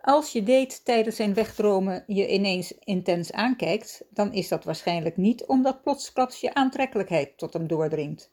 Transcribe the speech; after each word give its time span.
Als 0.00 0.32
je 0.32 0.42
date 0.42 0.82
tijdens 0.82 1.16
zijn 1.16 1.34
wegdromen 1.34 2.04
je 2.06 2.28
ineens 2.28 2.74
intens 2.78 3.32
aankijkt, 3.32 4.04
dan 4.10 4.32
is 4.32 4.48
dat 4.48 4.64
waarschijnlijk 4.64 5.16
niet 5.16 5.44
omdat 5.44 5.82
plotsklaps 5.82 6.40
je 6.40 6.54
aantrekkelijkheid 6.54 7.38
tot 7.38 7.52
hem 7.52 7.66
doordringt, 7.66 8.30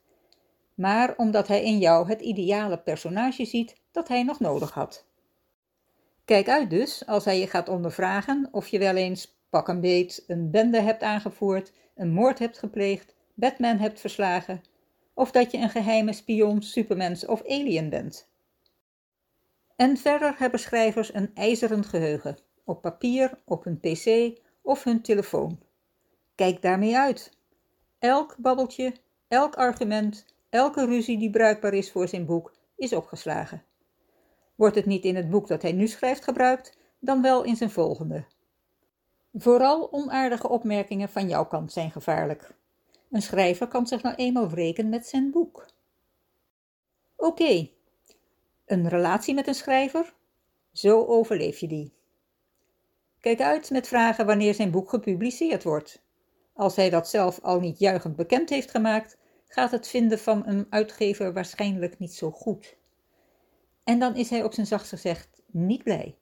maar 0.73 1.13
omdat 1.17 1.47
hij 1.47 1.63
in 1.63 1.77
jou 1.77 2.07
het 2.07 2.21
ideale 2.21 2.77
personage 2.77 3.45
ziet 3.45 3.75
dat 3.92 4.08
hij 4.08 4.23
nog 4.23 4.39
nodig 4.39 4.71
had. 4.71 5.05
Kijk 6.25 6.49
uit 6.49 6.69
dus 6.69 7.05
als 7.05 7.25
hij 7.25 7.39
je 7.39 7.47
gaat 7.47 7.69
ondervragen 7.69 8.47
of 8.52 8.67
je 8.67 8.80
wel 8.80 8.95
eens, 8.95 9.37
pak 9.49 9.67
een 9.67 9.81
beet, 9.81 10.23
een 10.27 10.52
bende 10.52 10.81
hebt 10.81 11.03
aangevoerd, 11.03 11.71
een 11.95 12.11
moord 12.11 12.39
hebt 12.39 12.58
gepleegd, 12.58 13.15
Batman 13.33 13.77
hebt 13.77 13.99
verslagen, 13.99 14.61
of 15.13 15.31
dat 15.31 15.52
je 15.52 15.58
een 15.58 15.69
geheime 15.69 16.13
spion, 16.13 16.61
supermens 16.61 17.25
of 17.25 17.43
alien 17.43 17.89
bent. 17.89 18.27
En 19.77 19.98
verder 19.98 20.36
hebben 20.38 20.60
schrijvers 20.60 21.14
een 21.14 21.32
ijzeren 21.33 21.83
geheugen, 21.83 22.38
op 22.64 22.82
papier, 22.82 23.39
op 23.45 23.64
hun 23.64 23.80
pc 23.80 24.38
of 24.61 24.83
hun 24.83 25.02
telefoon. 25.02 25.60
Kijk 26.36 26.61
daarmee 26.61 26.98
uit. 26.98 27.38
Elk 27.99 28.36
babbeltje, 28.37 28.93
elk 29.27 29.55
argument, 29.55 30.26
elke 30.49 30.86
ruzie 30.86 31.17
die 31.17 31.30
bruikbaar 31.30 31.73
is 31.73 31.92
voor 31.92 32.08
zijn 32.08 32.26
boek, 32.26 32.54
is 32.76 32.93
opgeslagen. 32.93 33.64
Wordt 34.55 34.76
het 34.76 34.86
niet 34.86 35.04
in 35.04 35.16
het 35.16 35.30
boek 35.30 35.48
dat 35.48 35.61
hij 35.61 35.71
nu 35.71 35.87
schrijft 35.87 36.23
gebruikt, 36.23 36.77
dan 36.99 37.21
wel 37.21 37.43
in 37.43 37.55
zijn 37.55 37.71
volgende. 37.71 38.26
Vooral 39.33 39.92
onaardige 39.92 40.49
opmerkingen 40.49 41.10
van 41.10 41.27
jouw 41.27 41.45
kant 41.45 41.71
zijn 41.71 41.92
gevaarlijk. 41.92 42.55
Een 43.11 43.21
schrijver 43.21 43.67
kan 43.67 43.87
zich 43.87 44.02
nou 44.02 44.16
eenmaal 44.16 44.49
wreken 44.49 44.89
met 44.89 45.08
zijn 45.08 45.32
boek. 45.32 45.66
Oké, 47.16 47.70
een 48.67 48.89
relatie 48.89 49.33
met 49.33 49.48
een 49.48 49.55
schrijver? 49.55 50.14
Zo 50.72 51.05
overleef 51.05 51.60
je 51.60 51.67
die. 51.67 51.94
Kijk 53.20 53.42
uit 53.42 53.70
met 53.70 53.88
vragen 53.88 54.26
wanneer 54.26 54.54
zijn 54.54 54.72
boek 54.72 54.89
gepubliceerd 54.89 55.64
wordt. 55.64 56.02
Als 56.54 56.76
hij 56.76 56.89
dat 56.89 57.10
zelf 57.10 57.39
al 57.42 57.60
niet 57.60 57.80
juichend 57.80 58.16
bekend 58.16 58.50
heeft 58.50 58.72
gemaakt, 58.72 59.17
gaat 59.48 59.72
het 59.72 59.88
vinden 59.88 60.20
van 60.20 60.48
een 60.48 60.67
uitgever 60.70 61.33
waarschijnlijk 61.33 62.00
niet 62.00 62.14
zo 62.14 62.32
goed. 62.32 62.78
En 63.83 64.00
dan 64.00 64.16
is 64.16 64.30
hij 64.30 64.44
op 64.44 64.54
zijn 64.54 64.67
zachtst 64.67 64.89
gezegd 64.89 65.42
niet 65.45 65.84
blij. 65.84 66.17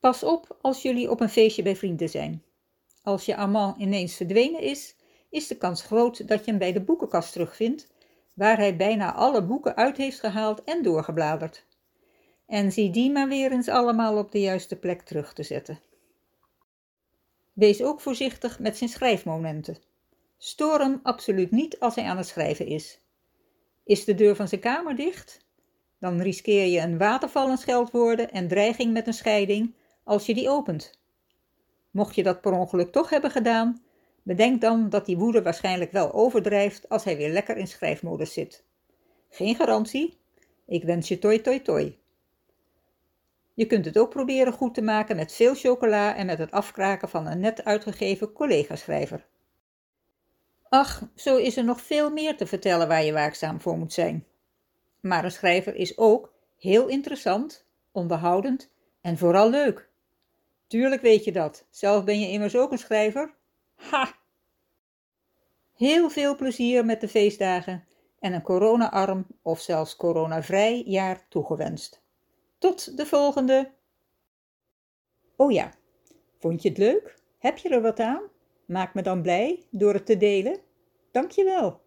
Pas 0.00 0.22
op 0.22 0.58
als 0.60 0.82
jullie 0.82 1.10
op 1.10 1.20
een 1.20 1.28
feestje 1.28 1.62
bij 1.62 1.76
vrienden 1.76 2.08
zijn. 2.08 2.42
Als 3.02 3.24
je 3.24 3.36
amant 3.36 3.78
ineens 3.78 4.14
verdwenen 4.14 4.60
is, 4.60 4.96
is 5.30 5.46
de 5.46 5.56
kans 5.56 5.82
groot 5.82 6.28
dat 6.28 6.44
je 6.44 6.50
hem 6.50 6.58
bij 6.58 6.72
de 6.72 6.80
boekenkast 6.80 7.32
terugvindt, 7.32 7.88
waar 8.38 8.56
hij 8.56 8.76
bijna 8.76 9.14
alle 9.14 9.42
boeken 9.42 9.76
uit 9.76 9.96
heeft 9.96 10.20
gehaald 10.20 10.64
en 10.64 10.82
doorgebladerd. 10.82 11.64
En 12.46 12.72
zie 12.72 12.90
die 12.90 13.10
maar 13.10 13.28
weer 13.28 13.52
eens 13.52 13.68
allemaal 13.68 14.18
op 14.18 14.32
de 14.32 14.40
juiste 14.40 14.76
plek 14.76 15.02
terug 15.02 15.32
te 15.32 15.42
zetten. 15.42 15.80
Wees 17.52 17.82
ook 17.82 18.00
voorzichtig 18.00 18.58
met 18.58 18.76
zijn 18.76 18.90
schrijfmomenten. 18.90 19.76
Stoor 20.36 20.78
hem 20.78 21.00
absoluut 21.02 21.50
niet 21.50 21.80
als 21.80 21.94
hij 21.94 22.04
aan 22.04 22.16
het 22.16 22.26
schrijven 22.26 22.66
is. 22.66 23.00
Is 23.84 24.04
de 24.04 24.14
deur 24.14 24.36
van 24.36 24.48
zijn 24.48 24.60
kamer 24.60 24.96
dicht? 24.96 25.44
Dan 25.98 26.20
riskeer 26.20 26.66
je 26.66 26.80
een 26.80 26.98
waterval 26.98 27.56
scheldwoorden 27.56 28.30
en 28.30 28.48
dreiging 28.48 28.92
met 28.92 29.06
een 29.06 29.12
scheiding 29.12 29.74
als 30.04 30.26
je 30.26 30.34
die 30.34 30.48
opent. 30.48 30.98
Mocht 31.90 32.14
je 32.14 32.22
dat 32.22 32.40
per 32.40 32.52
ongeluk 32.52 32.92
toch 32.92 33.10
hebben 33.10 33.30
gedaan, 33.30 33.82
Bedenk 34.28 34.60
dan 34.60 34.88
dat 34.88 35.06
die 35.06 35.16
woede 35.16 35.42
waarschijnlijk 35.42 35.92
wel 35.92 36.12
overdrijft 36.12 36.88
als 36.88 37.04
hij 37.04 37.16
weer 37.16 37.30
lekker 37.30 37.56
in 37.56 37.66
schrijfmodus 37.66 38.32
zit. 38.32 38.64
Geen 39.30 39.54
garantie. 39.54 40.18
Ik 40.66 40.84
wens 40.84 41.08
je 41.08 41.18
toi 41.18 41.40
toi 41.40 41.62
toi. 41.62 41.98
Je 43.54 43.66
kunt 43.66 43.84
het 43.84 43.98
ook 43.98 44.10
proberen 44.10 44.52
goed 44.52 44.74
te 44.74 44.82
maken 44.82 45.16
met 45.16 45.32
veel 45.32 45.54
chocola 45.54 46.16
en 46.16 46.26
met 46.26 46.38
het 46.38 46.50
afkraken 46.50 47.08
van 47.08 47.26
een 47.26 47.40
net 47.40 47.64
uitgegeven 47.64 48.32
collega-schrijver. 48.32 49.26
Ach, 50.68 51.02
zo 51.14 51.36
is 51.36 51.56
er 51.56 51.64
nog 51.64 51.80
veel 51.80 52.10
meer 52.10 52.36
te 52.36 52.46
vertellen 52.46 52.88
waar 52.88 53.04
je 53.04 53.12
waakzaam 53.12 53.60
voor 53.60 53.78
moet 53.78 53.92
zijn. 53.92 54.26
Maar 55.00 55.24
een 55.24 55.30
schrijver 55.30 55.74
is 55.74 55.98
ook 55.98 56.32
heel 56.58 56.88
interessant, 56.88 57.64
onderhoudend 57.92 58.70
en 59.00 59.18
vooral 59.18 59.50
leuk. 59.50 59.88
Tuurlijk 60.66 61.02
weet 61.02 61.24
je 61.24 61.32
dat, 61.32 61.66
zelf 61.70 62.04
ben 62.04 62.20
je 62.20 62.28
immers 62.28 62.56
ook 62.56 62.72
een 62.72 62.78
schrijver. 62.78 63.36
Ha! 63.78 64.14
Heel 65.74 66.10
veel 66.10 66.36
plezier 66.36 66.84
met 66.84 67.00
de 67.00 67.08
feestdagen 67.08 67.86
en 68.18 68.32
een 68.32 68.42
corona-arm 68.42 69.26
of 69.42 69.60
zelfs 69.60 69.96
coronavrij 69.96 70.82
jaar 70.86 71.28
toegewenst. 71.28 72.02
Tot 72.58 72.96
de 72.96 73.06
volgende! 73.06 73.72
Oh 75.36 75.52
ja, 75.52 75.72
vond 76.38 76.62
je 76.62 76.68
het 76.68 76.78
leuk? 76.78 77.18
Heb 77.38 77.58
je 77.58 77.68
er 77.68 77.82
wat 77.82 78.00
aan? 78.00 78.22
Maak 78.66 78.94
me 78.94 79.02
dan 79.02 79.22
blij 79.22 79.66
door 79.70 79.92
het 79.92 80.06
te 80.06 80.16
delen. 80.16 80.60
Dank 81.12 81.30
je 81.30 81.44
wel. 81.44 81.80